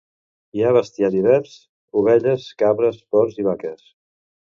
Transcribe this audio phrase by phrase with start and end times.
[0.55, 1.53] Hi ha bestiar divers:
[2.01, 3.85] ovelles, cabres, porcs i vaques.